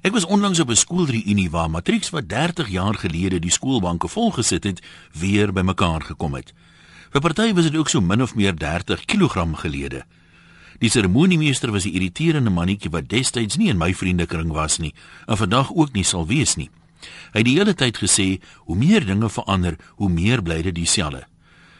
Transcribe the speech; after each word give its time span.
Ek 0.00 0.14
was 0.16 0.24
onlangs 0.24 0.60
op 0.60 0.70
'n 0.70 0.76
skoolreunie 0.76 1.50
waar 1.50 1.70
matrieks 1.70 2.10
wat 2.10 2.28
30 2.28 2.68
jaar 2.68 2.94
gelede 2.94 3.38
die 3.38 3.50
skoolbanke 3.50 4.08
volgesit 4.08 4.64
het, 4.64 4.82
weer 5.12 5.52
bymekaar 5.52 6.02
gekom 6.02 6.34
het. 6.34 6.54
Vir 7.10 7.20
party 7.20 7.52
was 7.54 7.64
dit 7.64 7.76
ook 7.76 7.88
so 7.88 8.00
min 8.00 8.22
of 8.22 8.34
meer 8.34 8.56
30 8.56 9.04
kg 9.04 9.46
gelede. 9.52 10.04
Die 10.78 10.90
seremoniemeester 10.90 11.70
was 11.70 11.84
'n 11.84 11.92
irriterende 11.92 12.50
mannetjie 12.50 12.90
wat 12.90 13.08
destyds 13.08 13.56
nie 13.56 13.68
in 13.68 13.76
my 13.76 13.94
vriendekring 13.94 14.52
was 14.52 14.78
nie 14.78 14.94
en 15.26 15.36
vandag 15.36 15.72
ook 15.72 15.92
nie 15.92 16.04
sal 16.04 16.26
wees 16.26 16.56
nie. 16.56 16.70
Hy 17.32 17.38
het 17.38 17.44
die 17.44 17.58
hele 17.58 17.74
tyd 17.74 17.98
gesê, 17.98 18.40
hoe 18.56 18.76
meer 18.76 19.06
dinge 19.06 19.30
verander, 19.30 19.76
hoe 19.96 20.08
meer 20.08 20.42
bly 20.42 20.62
dit 20.62 20.74
dieselfde. 20.74 21.26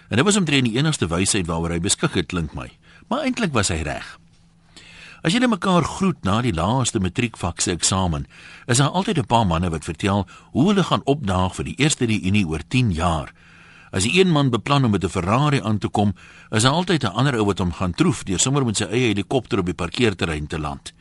En 0.09 0.17
dit 0.17 0.25
was 0.25 0.37
omtrent 0.37 0.65
die 0.65 0.77
enigste 0.77 1.07
wysheid 1.07 1.47
waaroor 1.47 1.71
hy 1.71 1.81
beskik 1.81 2.15
het, 2.15 2.27
klink 2.27 2.55
my. 2.55 2.71
Maar 3.09 3.21
eintlik 3.21 3.53
was 3.53 3.69
hy 3.69 3.83
reg. 3.83 4.19
As 5.21 5.35
net 5.37 5.51
mekaar 5.53 5.85
groet 5.85 6.23
na 6.25 6.39
die 6.41 6.55
laaste 6.57 7.01
matriekvakse 7.01 7.75
eksamen, 7.75 8.25
is 8.67 8.79
daar 8.81 8.97
altyd 8.97 9.19
'n 9.19 9.27
paar 9.27 9.47
manne 9.47 9.71
wat 9.71 9.85
vertel 9.85 10.27
hoe 10.53 10.69
hulle 10.69 10.83
gaan 10.83 11.05
opdaag 11.05 11.55
vir 11.55 11.65
die 11.65 11.77
eerste 11.77 12.05
reunie 12.07 12.47
oor 12.47 12.63
10 12.69 12.93
jaar. 12.93 13.33
As 13.93 14.03
die 14.03 14.21
een 14.21 14.31
man 14.31 14.51
beplan 14.51 14.85
om 14.85 14.91
met 14.91 15.05
'n 15.05 15.09
Ferrari 15.09 15.61
aan 15.61 15.79
te 15.79 15.89
kom, 15.89 16.15
is 16.51 16.63
daar 16.63 16.73
altyd 16.73 17.05
'n 17.05 17.13
ander 17.13 17.35
ou 17.35 17.45
wat 17.45 17.59
hom 17.59 17.73
gaan 17.73 17.93
troef 17.93 18.25
deur 18.25 18.39
sommer 18.39 18.65
met 18.65 18.77
sy 18.77 18.85
eie 18.85 19.07
helikopter 19.07 19.59
op 19.59 19.67
die 19.67 19.75
parkeerterrein 19.75 20.47
te 20.47 20.59
land. 20.59 20.93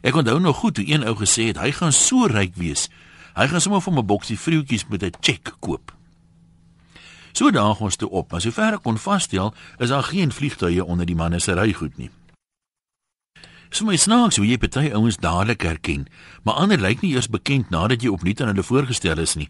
Ek 0.00 0.14
onthou 0.14 0.40
nog 0.40 0.56
goed 0.56 0.76
hoe 0.76 0.88
een 0.88 1.04
ou 1.04 1.14
gesê 1.14 1.46
het 1.46 1.58
hy 1.58 1.70
gaan 1.72 1.92
so 1.92 2.26
ryk 2.26 2.54
wees. 2.56 2.88
Hy 3.34 3.46
gaan 3.46 3.60
sommer 3.60 3.80
vir 3.80 3.92
'n 3.92 4.06
boksie 4.06 4.38
vroutjies 4.38 4.88
met 4.88 5.02
'n 5.02 5.12
cheque 5.20 5.52
koop. 5.60 5.92
So 7.32 7.50
daag 7.50 7.80
ons 7.80 7.96
toe 7.96 8.10
op, 8.10 8.30
maar 8.30 8.40
sover 8.40 8.72
ek 8.72 8.82
kon 8.82 8.98
vasstel, 8.98 9.54
is 9.78 9.88
daar 9.88 10.02
geen 10.02 10.32
vliegtuie 10.32 10.84
onder 10.84 11.06
die 11.06 11.16
manne 11.16 11.38
se 11.38 11.52
rygoed 11.52 11.98
nie. 11.98 12.10
So 13.72 13.86
my 13.88 13.96
snaaks 13.96 14.36
hoe 14.36 14.44
jy 14.44 14.58
party 14.60 14.90
ouens 14.92 15.16
dadelik 15.16 15.64
herken, 15.64 16.04
maar 16.44 16.58
ander 16.60 16.80
lyk 16.80 17.00
nie 17.00 17.14
eers 17.14 17.30
bekend 17.32 17.70
nadat 17.72 18.02
jy 18.04 18.10
opnuut 18.12 18.42
aan 18.44 18.50
hulle 18.52 18.64
voorgestel 18.68 19.22
is 19.22 19.32
nie. 19.40 19.48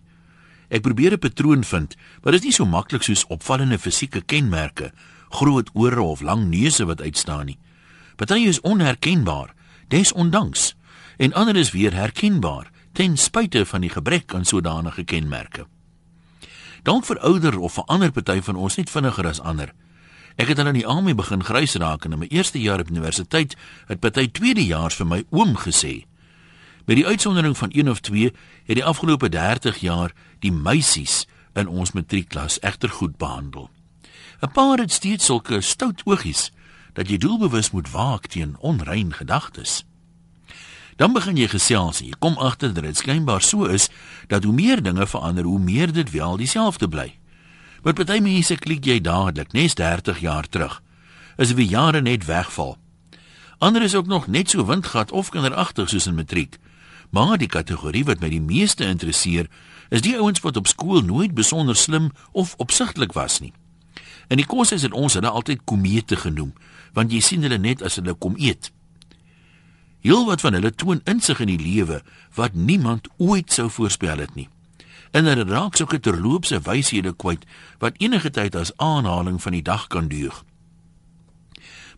Ek 0.70 0.84
probeer 0.86 1.12
'n 1.12 1.18
patroon 1.18 1.64
vind, 1.64 1.96
maar 2.22 2.32
dit 2.32 2.40
is 2.40 2.46
nie 2.46 2.52
so 2.52 2.64
maklik 2.64 3.02
soos 3.02 3.26
opvallende 3.26 3.78
fisieke 3.78 4.22
kenmerke, 4.22 4.92
groot 5.30 5.70
ore 5.74 6.02
of 6.02 6.20
lang 6.20 6.48
neuse 6.48 6.84
wat 6.84 7.02
uitstaan 7.02 7.46
nie. 7.46 7.58
Party 8.16 8.46
is 8.46 8.60
onherkenbaar, 8.60 9.54
desondanks, 9.88 10.74
en 11.18 11.34
ander 11.34 11.56
is 11.56 11.72
weer 11.72 11.92
herkenbaar 11.92 12.70
ten 12.92 13.16
spyte 13.16 13.66
van 13.66 13.80
die 13.80 13.90
gebrek 13.90 14.34
aan 14.34 14.44
sodanige 14.44 15.04
kenmerke. 15.04 15.66
Dalk 16.82 17.04
vir 17.04 17.18
ouer 17.22 17.58
of 17.58 17.72
vir 17.72 17.84
ander 17.86 18.12
party 18.12 18.40
van 18.40 18.56
ons 18.56 18.76
net 18.76 18.90
vinniger 18.90 19.26
as 19.26 19.40
ander. 19.40 19.72
Ek 20.36 20.48
het 20.48 20.56
dan 20.56 20.66
in 20.66 20.80
die 20.80 20.86
army 20.86 21.14
begin 21.14 21.44
grys 21.44 21.74
raak 21.74 22.04
en 22.04 22.12
in 22.12 22.22
my 22.22 22.28
eerste 22.30 22.60
jaar 22.60 22.80
op 22.80 22.90
universiteit 22.90 23.56
het 23.86 24.00
party 24.00 24.28
tweedejaars 24.30 24.96
vir 25.00 25.06
my 25.06 25.20
oom 25.30 25.56
gesê. 25.56 26.04
Met 26.86 26.96
die 26.96 27.06
uitsondering 27.06 27.56
van 27.58 27.70
een 27.72 27.90
of 27.90 28.00
twee 28.00 28.32
het 28.64 28.76
die 28.76 28.84
afgelope 28.84 29.28
30 29.28 29.78
jaar 29.78 30.12
die 30.40 30.52
meisies 30.52 31.26
in 31.54 31.68
ons 31.68 31.92
matriekklas 31.92 32.58
egter 32.60 32.88
goed 32.88 33.16
behandel. 33.16 33.70
'n 34.42 34.50
Paar 34.52 34.78
het 34.78 34.92
steeds 34.92 35.24
sulke 35.24 35.60
stout 35.60 36.02
oogies 36.04 36.50
dat 36.92 37.08
jy 37.08 37.16
doelbewus 37.16 37.70
moet 37.70 37.90
waak 37.90 38.26
teen 38.26 38.56
onrein 38.58 39.12
gedagtes. 39.12 39.84
Dan 40.96 41.12
begin 41.12 41.36
jy 41.36 41.48
gesels 41.48 42.00
en 42.00 42.06
jy 42.06 42.16
kom 42.18 42.36
agter 42.36 42.74
dat 42.74 42.84
dit 42.84 42.96
skynbaar 42.96 43.42
so 43.42 43.64
is 43.64 43.88
dat 44.28 44.44
hoe 44.44 44.52
meer 44.52 44.82
dinge 44.82 45.06
verander, 45.06 45.44
hoe 45.44 45.58
meer 45.58 45.92
dit 45.92 46.10
wel 46.10 46.36
dieselfde 46.36 46.88
bly. 46.88 47.21
Met 47.82 47.94
party 47.98 48.20
mense 48.22 48.54
klik 48.62 48.84
jy 48.86 49.00
dadelik, 49.02 49.50
nes 49.56 49.74
30 49.74 50.20
jaar 50.22 50.46
terug. 50.46 50.76
As 51.34 51.54
wie 51.58 51.66
jare 51.66 51.98
net 52.00 52.28
wegval. 52.28 52.76
Ander 53.58 53.82
is 53.82 53.94
ook 53.94 54.06
nog 54.06 54.26
net 54.26 54.50
so 54.50 54.66
windgat 54.66 55.10
of 55.10 55.30
kinderagtig 55.34 55.88
soos 55.88 56.06
in 56.06 56.14
matriek. 56.14 56.58
Maar 57.10 57.38
die 57.38 57.50
kategorie 57.50 58.04
wat 58.04 58.22
my 58.22 58.30
die 58.30 58.40
meeste 58.40 58.86
interesseer, 58.86 59.50
is 59.90 60.06
die 60.06 60.14
ouens 60.14 60.40
wat 60.46 60.56
op 60.56 60.70
skool 60.70 61.02
nooit 61.02 61.34
besonder 61.34 61.76
slim 61.76 62.12
of 62.32 62.54
opsigtelik 62.62 63.12
was 63.18 63.40
nie. 63.40 63.52
En 64.30 64.38
die 64.38 64.46
kos 64.46 64.72
is 64.72 64.86
dit 64.86 64.94
ons 64.94 65.18
hulle 65.18 65.28
altyd 65.28 65.66
komete 65.66 66.16
genoem, 66.16 66.54
want 66.94 67.12
jy 67.12 67.20
sien 67.20 67.42
hulle 67.42 67.58
net 67.58 67.82
as 67.82 67.98
hulle 67.98 68.14
kom 68.14 68.38
eet. 68.38 68.70
Heel 70.06 70.22
wat 70.30 70.40
van 70.40 70.54
hulle 70.54 70.70
toon 70.70 71.02
insig 71.04 71.42
in 71.42 71.50
die 71.50 71.60
lewe 71.60 72.02
wat 72.38 72.54
niemand 72.54 73.10
ooit 73.18 73.52
sou 73.52 73.66
voorspel 73.70 74.22
het 74.22 74.38
nie 74.38 74.48
en 75.12 75.28
hulle 75.28 75.44
raak 75.44 75.76
sulke 75.76 76.00
terloopse 76.00 76.60
wyshede 76.64 77.12
kwyt 77.12 77.44
wat 77.78 78.00
enige 78.00 78.30
tyd 78.30 78.56
as 78.56 78.72
aanhaling 78.76 79.38
van 79.42 79.52
die 79.52 79.64
dag 79.64 79.86
kan 79.92 80.08
duur. 80.08 80.42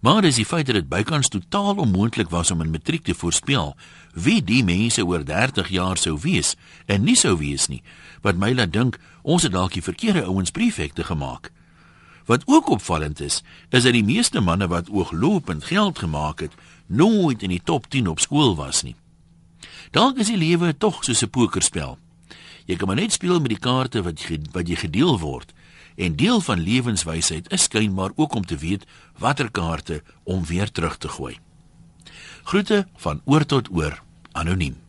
Maar 0.04 0.20
dis 0.22 0.36
die 0.36 0.44
feit 0.44 0.66
dat 0.66 0.74
dit 0.74 0.88
bykans 0.88 1.30
totaal 1.32 1.78
onmoontlik 1.80 2.28
was 2.30 2.50
om 2.50 2.60
'n 2.62 2.70
matriek 2.70 3.04
te 3.04 3.14
voorspel 3.14 3.76
wie 4.12 4.42
die 4.44 4.64
mense 4.64 5.06
oor 5.06 5.24
30 5.24 5.68
jaar 5.68 5.96
sou 5.96 6.18
wees 6.20 6.56
en 6.86 7.04
nie 7.04 7.16
sou 7.16 7.38
wees 7.38 7.66
nie, 7.66 7.82
wat 8.22 8.36
my 8.36 8.52
laat 8.54 8.72
dink 8.72 8.98
ons 9.22 9.42
het 9.42 9.52
dalk 9.52 9.72
die 9.72 9.82
verkeerde 9.82 10.24
ouens 10.24 10.50
prefekte 10.50 11.04
gemaak. 11.04 11.52
Wat 12.24 12.42
ook 12.44 12.68
opvallend 12.68 13.20
is, 13.20 13.42
is 13.70 13.82
dat 13.82 13.92
die 13.92 14.04
meeste 14.04 14.40
manne 14.40 14.66
wat 14.68 14.90
ooglopend 14.90 15.64
geld 15.64 15.98
gemaak 15.98 16.40
het, 16.40 16.52
nooit 16.86 17.42
in 17.42 17.48
die 17.48 17.62
top 17.64 17.90
10 17.90 18.08
op 18.08 18.20
skool 18.20 18.56
was 18.56 18.82
nie. 18.82 18.96
Dalk 19.90 20.18
is 20.18 20.26
die 20.26 20.36
lewe 20.36 20.76
tog 20.76 21.04
soos 21.04 21.22
'n 21.22 21.30
pokerspel. 21.30 21.98
Jy 22.64 22.76
kan 22.76 22.88
maar 22.88 22.96
net 22.96 23.12
speel 23.12 23.40
met 23.40 23.52
die 23.52 23.60
kaarte 23.60 24.02
wat 24.02 24.22
jy, 24.24 24.40
wat 24.52 24.68
jy 24.68 24.78
gedeel 24.86 25.18
word. 25.20 25.52
En 25.96 26.16
deel 26.16 26.40
van 26.40 26.62
lewenswysheid 26.64 27.50
is 27.52 27.68
skynbaar 27.68 28.14
ook 28.16 28.34
om 28.34 28.46
te 28.46 28.56
weet 28.56 28.86
watter 29.18 29.50
kaarte 29.50 30.02
om 30.22 30.44
weer 30.44 30.70
terug 30.70 30.96
te 30.98 31.08
gooi. 31.08 31.36
Groete 32.44 32.86
van 32.96 33.20
oor 33.24 33.46
tot 33.46 33.70
oor, 33.70 34.02
anoniem. 34.32 34.83